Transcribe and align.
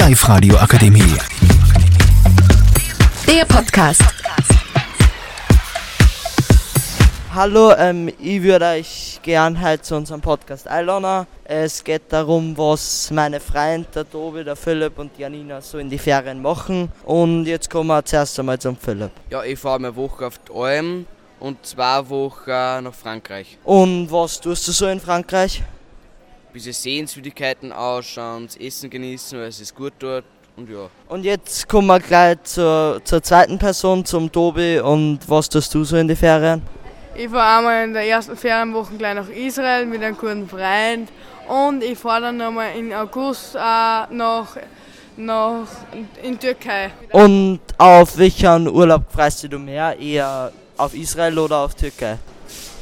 Live-Radio 0.00 0.56
Akademie. 0.56 1.14
Der 3.26 3.44
Podcast. 3.44 4.02
Hallo, 7.34 7.74
ähm, 7.76 8.10
ich 8.18 8.42
würde 8.42 8.64
euch 8.64 9.20
gern 9.22 9.62
heute 9.62 9.82
zu 9.82 9.96
unserem 9.96 10.22
Podcast 10.22 10.66
einladen. 10.66 11.26
Es 11.44 11.84
geht 11.84 12.04
darum, 12.08 12.56
was 12.56 13.10
meine 13.10 13.40
Freunde, 13.40 13.88
der 13.94 14.10
Tobi, 14.10 14.42
der 14.42 14.56
Philipp 14.56 14.98
und 14.98 15.12
die 15.18 15.20
Janina 15.20 15.60
so 15.60 15.76
in 15.76 15.90
die 15.90 15.98
Ferien 15.98 16.40
machen. 16.40 16.90
Und 17.04 17.44
jetzt 17.44 17.68
kommen 17.68 17.88
wir 17.88 18.02
zuerst 18.02 18.38
einmal 18.40 18.58
zum 18.58 18.78
Philipp. 18.78 19.10
Ja, 19.28 19.44
ich 19.44 19.58
fahre 19.58 19.80
eine 19.80 19.94
Woche 19.94 20.28
auf 20.28 20.38
die 20.38 20.52
Alm 20.54 21.04
und 21.40 21.66
zwei 21.66 22.08
Wochen 22.08 22.48
nach 22.48 22.94
Frankreich. 22.94 23.58
Und 23.64 24.10
was 24.10 24.40
tust 24.40 24.66
du 24.66 24.72
so 24.72 24.86
in 24.86 24.98
Frankreich? 24.98 25.62
Ein 26.50 26.54
bisschen 26.54 26.72
Sehenswürdigkeiten 26.72 27.70
ausschauen, 27.70 28.46
das 28.46 28.56
Essen 28.56 28.90
genießen, 28.90 29.38
weil 29.38 29.46
es 29.46 29.60
ist 29.60 29.72
gut 29.72 29.92
dort 30.00 30.24
und 30.56 30.68
ja. 30.68 30.90
Und 31.08 31.24
jetzt 31.24 31.68
kommen 31.68 31.86
wir 31.86 32.00
gleich 32.00 32.42
zur, 32.42 33.00
zur 33.04 33.22
zweiten 33.22 33.56
Person, 33.56 34.04
zum 34.04 34.32
Tobi. 34.32 34.80
Und 34.80 35.20
was 35.28 35.48
tust 35.48 35.72
du 35.72 35.84
so 35.84 35.96
in 35.96 36.08
die 36.08 36.16
Ferien? 36.16 36.60
Ich 37.14 37.28
fahre 37.28 37.58
einmal 37.58 37.84
in 37.84 37.92
der 37.92 38.04
ersten 38.04 38.36
Ferienwoche 38.36 38.96
gleich 38.96 39.14
nach 39.14 39.28
Israel 39.28 39.86
mit 39.86 40.02
einem 40.02 40.16
guten 40.16 40.48
Freund 40.48 41.08
und 41.46 41.84
ich 41.84 41.96
fahre 41.96 42.22
dann 42.22 42.38
nochmal 42.38 42.76
im 42.76 42.92
August 42.94 43.54
äh, 43.54 43.58
nach, 43.58 44.56
nach 45.16 45.68
in 46.20 46.36
Türkei. 46.36 46.90
Und 47.12 47.60
auf 47.78 48.18
welchen 48.18 48.66
Urlaub 48.66 49.02
freust 49.08 49.44
du 49.44 49.56
mehr? 49.56 49.96
Eher 49.96 50.50
auf 50.76 50.94
Israel 50.94 51.38
oder 51.38 51.58
auf 51.58 51.76
Türkei? 51.76 52.18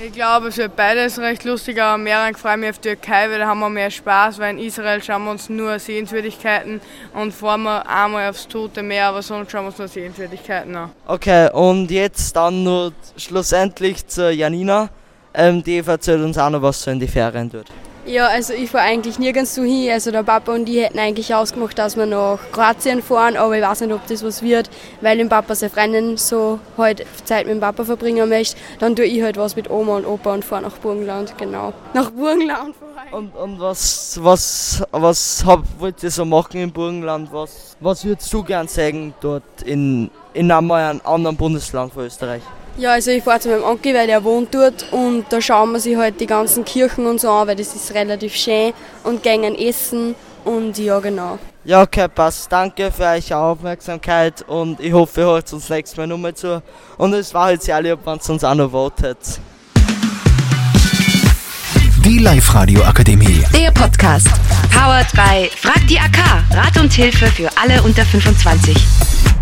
Ich 0.00 0.12
glaube, 0.12 0.48
es 0.48 0.56
wird 0.56 0.76
beides 0.76 1.18
recht 1.18 1.44
lustig, 1.44 1.82
aber 1.82 1.98
mehr 1.98 2.30
freue 2.34 2.54
ich 2.54 2.60
mich 2.60 2.70
auf 2.70 2.78
Türkei, 2.78 3.28
weil 3.30 3.38
da 3.40 3.46
haben 3.46 3.58
wir 3.58 3.68
mehr 3.68 3.90
Spaß, 3.90 4.38
weil 4.38 4.56
in 4.56 4.64
Israel 4.64 5.02
schauen 5.02 5.24
wir 5.24 5.32
uns 5.32 5.48
nur 5.48 5.78
Sehenswürdigkeiten 5.78 6.80
und 7.14 7.34
fahren 7.34 7.64
wir 7.64 7.88
einmal 7.88 8.30
aufs 8.30 8.46
Tote 8.46 8.82
Meer, 8.82 9.06
aber 9.06 9.22
sonst 9.22 9.50
schauen 9.50 9.64
wir 9.64 9.68
uns 9.68 9.78
nur 9.78 9.88
Sehenswürdigkeiten 9.88 10.76
an. 10.76 10.90
Okay, 11.06 11.50
und 11.52 11.90
jetzt 11.90 12.36
dann 12.36 12.62
nur 12.62 12.92
schlussendlich 13.16 14.06
zur 14.06 14.30
Janina. 14.30 14.88
Ähm, 15.34 15.62
die 15.62 15.78
erzählt 15.78 16.22
uns 16.22 16.38
auch 16.38 16.50
noch, 16.50 16.62
was 16.62 16.82
so 16.82 16.90
in 16.90 17.00
die 17.00 17.08
Ferien 17.08 17.50
tut. 17.50 17.66
Ja, 18.08 18.28
also 18.28 18.54
ich 18.54 18.70
fahre 18.70 18.84
eigentlich 18.84 19.18
nirgends 19.18 19.54
hin. 19.54 19.90
Also 19.90 20.10
der 20.10 20.22
Papa 20.22 20.54
und 20.54 20.66
ich 20.66 20.82
hätten 20.82 20.98
eigentlich 20.98 21.34
ausgemacht, 21.34 21.78
dass 21.78 21.94
wir 21.94 22.06
nach 22.06 22.38
Kroatien 22.52 23.02
fahren, 23.02 23.36
aber 23.36 23.58
ich 23.58 23.62
weiß 23.62 23.82
nicht, 23.82 23.92
ob 23.92 24.06
das 24.06 24.24
was 24.24 24.40
wird, 24.40 24.70
weil 25.02 25.18
dem 25.18 25.28
Papa 25.28 25.54
seine 25.54 25.68
Freundin 25.68 26.16
so 26.16 26.58
halt 26.78 27.04
Zeit 27.26 27.44
mit 27.44 27.56
dem 27.56 27.60
Papa 27.60 27.84
verbringen 27.84 28.26
möchte. 28.30 28.56
Dann 28.78 28.96
tue 28.96 29.04
ich 29.04 29.22
halt 29.22 29.36
was 29.36 29.56
mit 29.56 29.68
Oma 29.68 29.96
und 29.98 30.06
Opa 30.06 30.32
und 30.32 30.42
fahre 30.42 30.62
nach 30.62 30.78
Burgenland, 30.78 31.36
genau. 31.36 31.74
Nach 31.92 32.10
Burgenland 32.10 32.74
fahre 32.76 33.14
Und, 33.14 33.36
und 33.36 33.60
was, 33.60 34.18
was, 34.22 34.82
was 34.90 35.44
hab, 35.44 35.64
wollt 35.78 36.02
ihr 36.02 36.10
so 36.10 36.24
machen 36.24 36.62
im 36.62 36.72
Burgenland? 36.72 37.30
Was, 37.30 37.76
was 37.78 38.06
würdest 38.06 38.32
du 38.32 38.42
gern 38.42 38.68
sagen 38.68 39.12
dort 39.20 39.60
in, 39.66 40.10
in 40.32 40.50
einem 40.50 40.70
anderen 40.70 41.36
Bundesland 41.36 41.92
von 41.92 42.06
Österreich? 42.06 42.42
Ja, 42.78 42.92
also 42.92 43.10
ich 43.10 43.24
fahre 43.24 43.40
zu 43.40 43.48
meinem 43.48 43.64
Onkel, 43.64 43.92
weil 43.92 44.06
der 44.06 44.22
wohnt 44.22 44.54
dort 44.54 44.86
und 44.92 45.24
da 45.30 45.40
schauen 45.40 45.72
wir 45.72 45.80
sich 45.80 45.96
halt 45.96 46.20
die 46.20 46.26
ganzen 46.26 46.64
Kirchen 46.64 47.06
und 47.06 47.20
so 47.20 47.28
an, 47.28 47.48
weil 47.48 47.56
das 47.56 47.74
ist 47.74 47.92
relativ 47.92 48.36
schön 48.36 48.72
und 49.02 49.20
gehen 49.24 49.56
essen 49.56 50.14
und 50.44 50.78
ja, 50.78 51.00
genau. 51.00 51.40
Ja, 51.64 51.82
okay, 51.82 52.06
passt. 52.06 52.52
Danke 52.52 52.92
für 52.92 53.02
eure 53.02 53.36
Aufmerksamkeit 53.36 54.42
und 54.46 54.78
ich 54.78 54.92
hoffe, 54.92 55.22
ihr 55.22 55.26
hört 55.26 55.52
uns 55.52 55.68
nächstes 55.68 55.96
Mal 55.96 56.06
nochmal 56.06 56.34
zu. 56.34 56.62
Und 56.96 57.14
es 57.14 57.34
war 57.34 57.50
jetzt 57.50 57.64
sehr 57.64 57.82
lieb, 57.82 57.98
wenn 58.04 58.20
ihr 58.24 58.30
uns 58.30 58.44
auch 58.44 58.54
noch 58.54 58.70
votet. 58.70 59.18
Die 62.04 62.18
Live-Radio 62.18 62.84
Akademie. 62.84 63.42
Der 63.52 63.72
Podcast. 63.72 64.28
Powered 64.72 65.10
by 65.12 65.50
Frag 65.56 65.84
die 65.88 65.98
AK. 65.98 66.18
Rat 66.52 66.78
und 66.80 66.92
Hilfe 66.92 67.26
für 67.26 67.50
alle 67.60 67.82
unter 67.82 68.04
25. 68.04 69.37